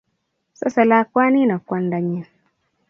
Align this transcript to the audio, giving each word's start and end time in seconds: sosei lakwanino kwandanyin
sosei 0.59 0.87
lakwanino 0.91 1.55
kwandanyin 1.67 2.25